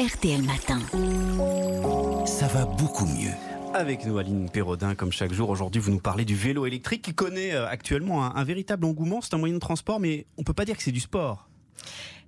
[0.00, 0.80] RTL Matin.
[2.24, 3.32] Ça va beaucoup mieux.
[3.74, 5.50] Avec nous, Aline Perrodin, comme chaque jour.
[5.50, 9.20] Aujourd'hui, vous nous parlez du vélo électrique qui connaît euh, actuellement un, un véritable engouement.
[9.20, 11.50] C'est un moyen de transport, mais on peut pas dire que c'est du sport.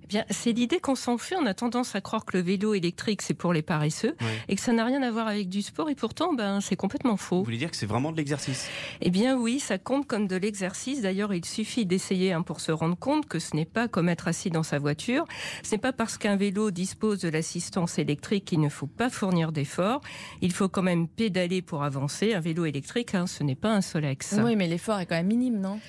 [0.03, 1.35] Eh bien, c'est l'idée qu'on s'en fait.
[1.35, 4.15] On a tendance à croire que le vélo électrique, c'est pour les paresseux
[4.47, 5.89] et que ça n'a rien à voir avec du sport.
[5.89, 7.39] Et pourtant, ben, c'est complètement faux.
[7.39, 8.67] Vous voulez dire que c'est vraiment de l'exercice?
[9.01, 11.01] Eh bien, oui, ça compte comme de l'exercice.
[11.01, 14.27] D'ailleurs, il suffit d'essayer hein, pour se rendre compte que ce n'est pas comme être
[14.27, 15.25] assis dans sa voiture.
[15.63, 19.51] Ce n'est pas parce qu'un vélo dispose de l'assistance électrique qu'il ne faut pas fournir
[19.51, 20.01] d'efforts.
[20.41, 22.33] Il faut quand même pédaler pour avancer.
[22.33, 24.35] Un vélo électrique, hein, ce n'est pas un Solex.
[24.43, 25.79] Oui, mais l'effort est quand même minime, non?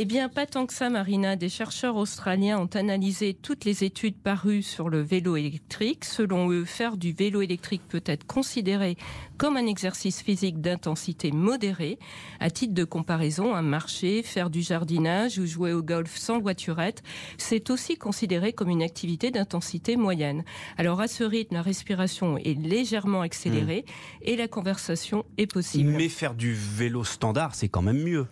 [0.00, 1.34] Eh bien, pas tant que ça, Marina.
[1.34, 6.04] Des chercheurs australiens ont analysé toutes les études parues sur le vélo électrique.
[6.04, 8.96] Selon eux, faire du vélo électrique peut être considéré
[9.38, 11.98] comme un exercice physique d'intensité modérée.
[12.38, 17.02] À titre de comparaison, un marcher, faire du jardinage ou jouer au golf sans voiturette,
[17.36, 20.44] c'est aussi considéré comme une activité d'intensité moyenne.
[20.76, 23.84] Alors, à ce rythme, la respiration est légèrement accélérée
[24.22, 25.90] et la conversation est possible.
[25.90, 28.28] Mais faire du vélo standard, c'est quand même mieux.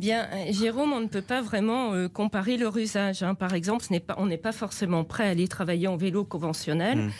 [0.00, 3.22] Bien, euh, Jérôme, on ne peut pas vraiment euh, comparer leur usage.
[3.22, 3.34] hein.
[3.34, 6.24] Par exemple, ce n'est pas, on n'est pas forcément prêt à aller travailler en vélo
[6.24, 6.98] conventionnel.
[6.98, 7.10] Mm.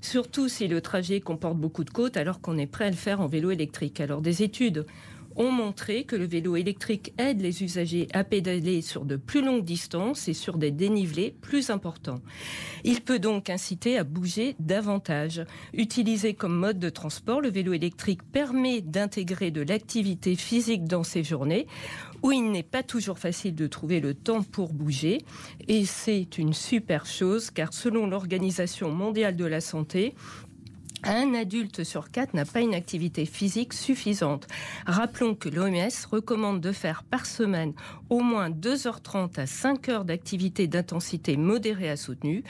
[0.00, 3.20] Surtout si le trajet comporte beaucoup de côtes, alors qu'on est prêt à le faire
[3.20, 4.00] en vélo électrique.
[4.00, 4.86] Alors, des études
[5.38, 9.64] ont montré que le vélo électrique aide les usagers à pédaler sur de plus longues
[9.64, 12.20] distances et sur des dénivelés plus importants.
[12.84, 15.44] Il peut donc inciter à bouger davantage.
[15.72, 21.22] Utilisé comme mode de transport, le vélo électrique permet d'intégrer de l'activité physique dans ses
[21.22, 21.66] journées
[22.22, 25.24] où il n'est pas toujours facile de trouver le temps pour bouger.
[25.68, 30.14] Et c'est une super chose car selon l'Organisation mondiale de la santé,
[31.04, 34.46] un adulte sur quatre n'a pas une activité physique suffisante.
[34.86, 37.72] Rappelons que l'OMS recommande de faire par semaine
[38.10, 42.42] au moins 2h30 à 5 heures d'activité d'intensité modérée à soutenue.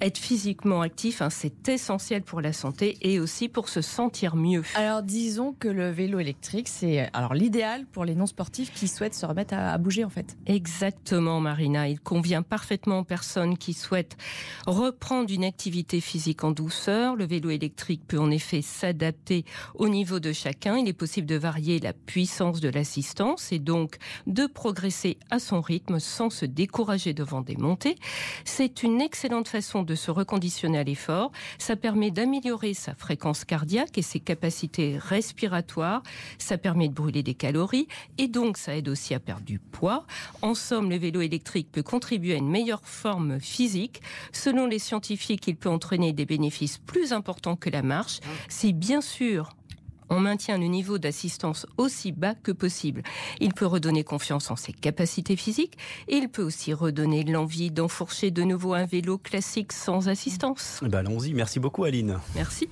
[0.00, 4.62] Être physiquement actif, hein, c'est essentiel pour la santé et aussi pour se sentir mieux.
[4.74, 9.26] Alors disons que le vélo électrique, c'est alors l'idéal pour les non-sportifs qui souhaitent se
[9.26, 10.36] remettre à, à bouger en fait.
[10.46, 11.88] Exactement, Marina.
[11.88, 14.16] Il convient parfaitement aux personnes qui souhaitent
[14.66, 17.16] reprendre une activité physique en douceur.
[17.16, 19.44] Le vélo électrique peut en effet s'adapter
[19.74, 20.76] au niveau de chacun.
[20.78, 25.60] Il est possible de varier la puissance de l'assistance et donc de progresser à son
[25.60, 27.96] rythme sans se décourager devant des montées.
[28.44, 31.32] C'est une excellente façon de se reconditionner à l'effort.
[31.58, 36.02] Ça permet d'améliorer sa fréquence cardiaque et ses capacités respiratoires.
[36.38, 37.88] Ça permet de brûler des calories
[38.18, 40.06] et donc ça aide aussi à perdre du poids.
[40.42, 44.02] En somme, le vélo électrique peut contribuer à une meilleure forme physique.
[44.32, 49.00] Selon les scientifiques, il peut entraîner des bénéfices plus importants que la marche si bien
[49.00, 49.50] sûr
[50.12, 53.02] on maintient le niveau d'assistance aussi bas que possible.
[53.40, 58.30] Il peut redonner confiance en ses capacités physiques et il peut aussi redonner l'envie d'enfourcher
[58.30, 60.80] de nouveau un vélo classique sans assistance.
[60.84, 61.32] Eh ben, Allons-y.
[61.32, 62.18] Merci beaucoup, Aline.
[62.34, 62.68] Merci.